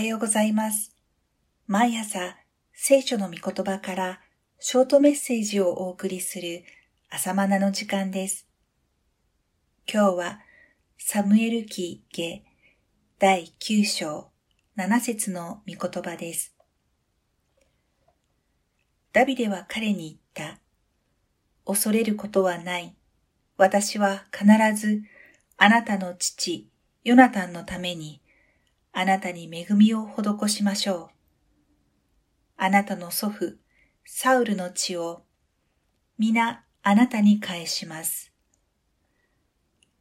[0.00, 0.96] はようございます。
[1.66, 2.38] 毎朝、
[2.72, 4.20] 聖書の御言葉から
[4.58, 6.64] ショートメッセージをお送りする
[7.10, 8.48] 朝マナの時間です。
[9.86, 10.40] 今日は、
[10.96, 12.42] サムエル記下
[13.18, 14.30] 第9章
[14.78, 16.56] 7節の御言葉です。
[19.12, 20.60] ダビデは彼に言った。
[21.66, 22.96] 恐れることはない。
[23.58, 25.02] 私は必ず
[25.58, 26.70] あなたの父、
[27.04, 28.19] ヨナタンのために
[28.92, 31.08] あなたに恵みを施しましょう。
[32.56, 33.56] あなたの祖父、
[34.04, 35.22] サウルの血を、
[36.18, 38.32] 皆あなたに返します。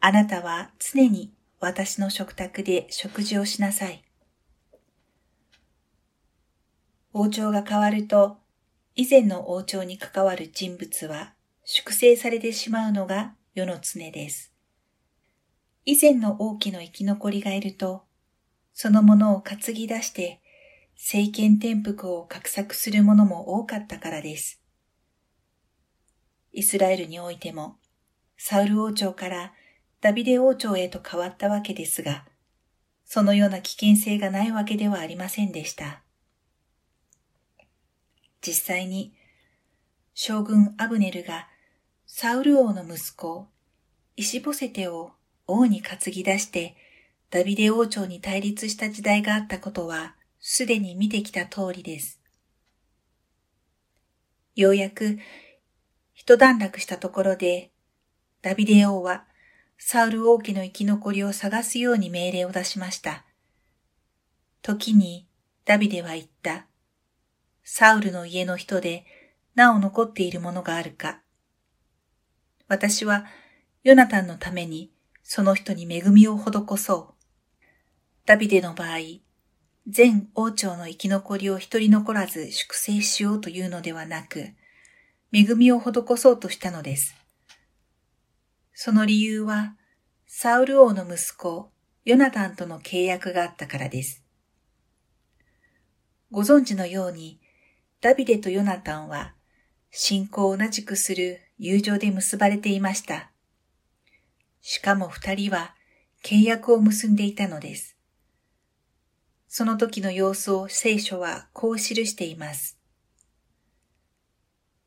[0.00, 4.02] あなたは常に私の食卓で食事をしなさい。
[7.12, 8.38] 王朝が変わると、
[8.94, 11.34] 以前の王朝に関わる人物は
[11.64, 14.52] 粛清されてしまうのが世の常です。
[15.84, 18.04] 以前の王家の生き残りがいると、
[18.72, 20.40] そのものを担ぎ出して
[20.96, 24.60] 政権転覆を画策する者も多かったからです。
[26.52, 27.76] イスラエルにおいても、
[28.36, 29.52] サウル王朝から
[30.00, 32.26] ダビデ王朝へと変わったわけですが、
[33.06, 36.02] そのような危険性がないわけではありませんでした。
[38.42, 39.14] 実際に、
[40.14, 41.48] 将軍アブネルが
[42.06, 43.46] サウル王の息子、
[44.16, 45.12] イシボセテを
[45.46, 46.76] 王に担ぎ出して
[47.30, 52.20] ダビデ王朝に対立した時代があったことは、すでに見てきた通りです。
[54.56, 55.16] ようやく、
[56.12, 57.70] 一段落したところで、
[58.42, 59.26] ダビデ王は、
[59.78, 63.24] サウル王家の生き残りを探すように命令を出しました。
[64.60, 65.28] 時に、
[65.64, 66.66] ダビデは言った。
[67.62, 69.06] サウルの家の人で、
[69.54, 71.20] なお残っているものがあるか。
[72.66, 73.24] 私は、
[73.84, 77.19] ヨナタンのために、その人に恵みを施そう。
[78.26, 78.98] ダビデの場合、
[79.86, 84.50] 全王朝の生き残りを一人残らず粛清しようというのではなく、
[85.32, 87.14] 恵みを施そうとしたのです。
[88.72, 89.76] その理由は、
[90.26, 91.72] サウル王の息子、
[92.04, 94.24] ヨナタンとの契約があったからです。
[96.30, 97.40] ご存知のように、
[98.00, 99.34] ダビデとヨナタンは、
[99.90, 103.32] 信仰を同じくする友情で結ばれていました。
[104.60, 105.74] しかも二人は
[106.24, 107.96] 契約を結んでいたのです。
[109.52, 112.78] その時の様子を聖書はこう記しています。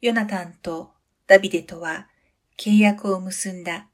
[0.00, 0.92] ヨナタンと
[1.26, 2.06] ダビデとは
[2.56, 3.88] 契約を結んだ。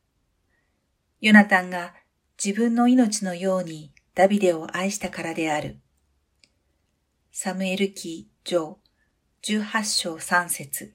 [1.23, 1.95] ヨナタンが
[2.43, 5.79] 自分の命のようにダビデを愛したからである。
[7.33, 8.77] サムエル記上
[9.45, 10.95] 18章3節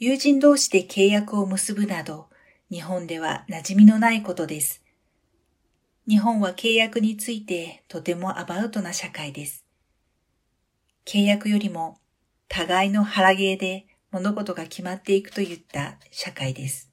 [0.00, 2.30] 友人同士で契約を結ぶなど、
[2.68, 4.83] 日本では馴染みのないことです。
[6.06, 9.64] 日本は契約についてとてもアバウトな社会です。
[11.06, 11.98] 契約よりも
[12.48, 16.90] 互いの腹芸で物事が決まっていくといった社会です。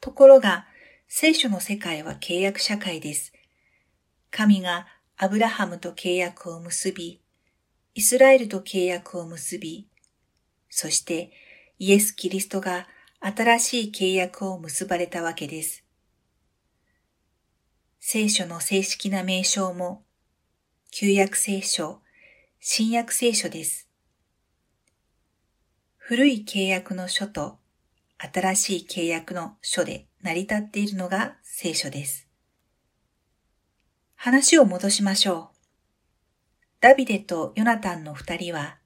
[0.00, 0.66] ところが、
[1.08, 3.32] 聖書の世界は契約社会です。
[4.30, 4.86] 神が
[5.16, 7.22] アブラハムと契約を結び、
[7.94, 9.88] イスラエルと契約を結び、
[10.68, 11.32] そして
[11.78, 12.86] イエス・キリストが
[13.20, 15.85] 新しい契約を結ばれたわけです。
[18.08, 20.04] 聖書の正式な名称も、
[20.92, 22.02] 旧約聖書、
[22.60, 23.88] 新約聖書です。
[25.96, 27.58] 古い契約の書と
[28.18, 32.28] 新しい契約の書で成り立っているのが聖書です。
[34.14, 35.56] 話を戻しましょう。
[36.80, 38.78] ダビデとヨナタンの二人は、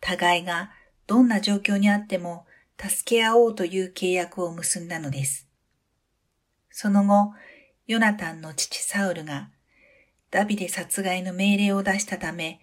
[0.00, 0.70] 互いが
[1.08, 2.46] どんな状況にあっても
[2.78, 5.48] 助け合おうという契約を結んだのです。
[6.70, 7.32] その後、
[7.90, 9.48] ヨナタンの父サウルが
[10.30, 12.60] ダビデ殺害の命令を出したため、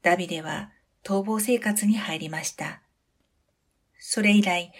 [0.00, 0.70] ダビデは
[1.04, 2.80] 逃亡生活に入りました。
[3.98, 4.72] それ以来、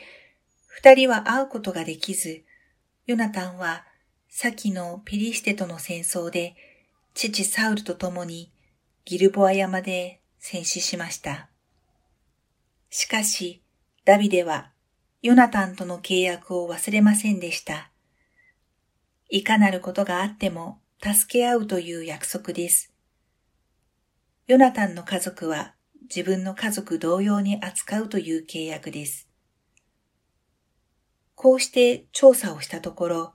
[0.68, 2.44] 二人は会うことができず、
[3.04, 3.84] ヨナタンは
[4.30, 6.56] 先のペリシテとの戦争で
[7.12, 8.50] 父サウルと共に
[9.04, 11.50] ギルボア山で戦死しました。
[12.88, 13.60] しかし、
[14.06, 14.70] ダビデは
[15.20, 17.90] ヨナタンとの契約を忘れませんでした。
[19.28, 22.92] いかなることがあっても助け合うという約束です。
[24.46, 29.28] ヨナタンの家族は自分の家族同様に扱うという契約です。
[31.34, 33.34] こうして調査をしたところ、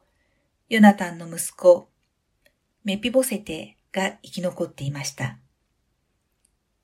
[0.70, 1.90] ヨナタンの息子、
[2.84, 5.38] メピボセテが生き残っていました。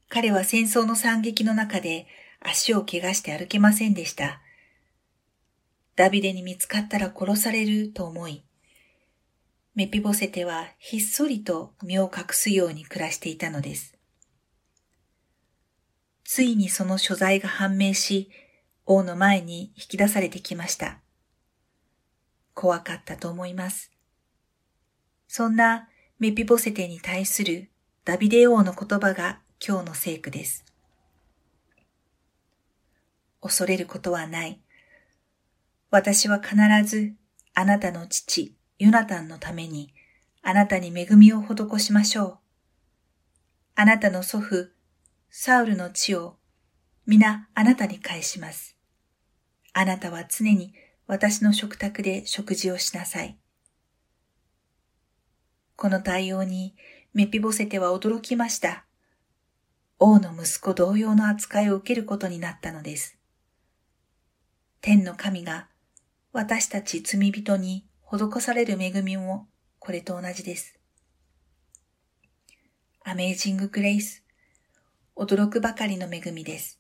[0.09, 2.07] 彼は戦争の惨劇の中で
[2.39, 4.41] 足を怪我して歩けませんでした。
[5.95, 8.43] ダビデに見つかったら殺されると思い、
[9.75, 13.97] メピボセテはひっそりと身を隠すように暮らしていたのです。
[16.23, 18.29] ついにその所在が判明し、
[18.85, 21.01] 王の前に引き出されてきました。
[22.53, 23.91] 怖かったと思います。
[25.27, 25.89] そんな
[26.19, 27.69] メピボセテに対する
[28.05, 30.63] ダビデ王の言葉が今日の聖句です。
[33.41, 34.61] 恐れることはない。
[35.91, 36.55] 私は必
[36.85, 37.13] ず
[37.53, 39.93] あなたの父、ヨナタンのために
[40.41, 42.37] あなたに恵みを施しましょう。
[43.75, 44.69] あなたの祖父、
[45.29, 46.37] サウルの地を
[47.05, 48.75] 皆あなたに返します。
[49.73, 50.73] あなたは常に
[51.07, 53.37] 私の食卓で食事をしなさい。
[55.75, 56.75] この対応に
[57.13, 58.85] メピボセテは驚きました。
[59.99, 63.17] 王の息子同様の扱いを受けることになったのです。
[64.81, 65.67] 天の神が
[66.33, 69.47] 私たち罪人に施される恵みも
[69.79, 70.79] これと同じです。
[73.03, 74.23] アメージンググレイス、
[75.15, 76.79] 驚くばかりの恵みです。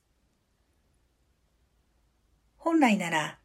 [2.57, 3.39] 本来なら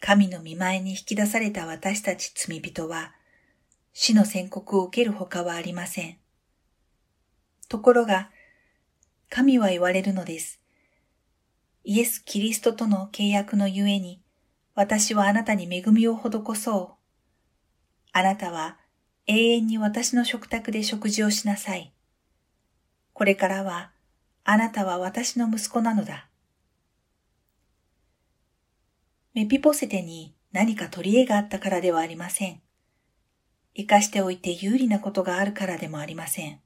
[0.00, 3.14] 神の見前に引き出された私たち罪人は
[3.92, 6.18] 死の宣告を受けるほかはありません。
[7.68, 8.30] ところが、
[9.30, 10.60] 神は言われるのです。
[11.84, 14.20] イエス・キリストとの契約のゆえに、
[14.74, 17.03] 私はあなたに恵みを施そう。
[18.16, 18.78] あなたは
[19.26, 21.92] 永遠に私の食卓で食事をしなさい。
[23.12, 23.90] これからは、
[24.44, 26.28] あなたは私の息子なのだ。
[29.34, 32.62] メピポセテに何か取り柄があったからではありません。
[33.74, 36.60] 生かしておいて有利なことがあるからでもありません。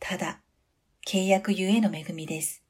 [0.00, 0.42] ただ、
[1.08, 2.62] 契約ゆえの恵みです。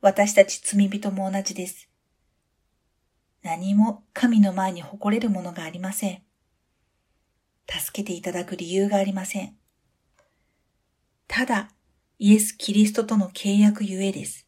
[0.00, 1.88] 私たち罪人も同じです。
[3.42, 6.22] 何も神の前に誇れるものがありません。
[7.68, 9.56] 助けていただく理由がありません。
[11.26, 11.70] ただ、
[12.18, 14.46] イエス・キリストとの契約ゆえです。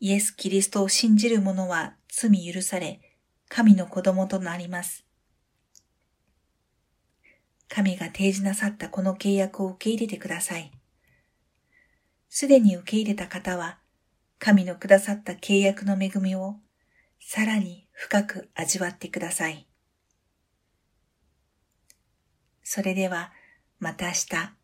[0.00, 3.00] イエス・キリストを信じる者は罪許され、
[3.48, 5.06] 神の子供となります。
[7.68, 10.72] 神が提示なさったこの契約を受け入れてください。
[12.28, 13.78] すでに受け入れた方は、
[14.38, 16.56] 神のくださった契約の恵みを
[17.28, 19.66] さらに深く味わってください。
[22.62, 23.32] それでは
[23.80, 24.55] また明日。